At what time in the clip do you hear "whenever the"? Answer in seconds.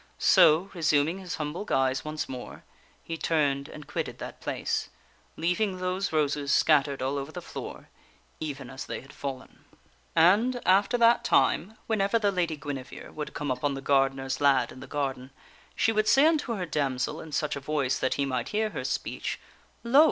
11.85-12.31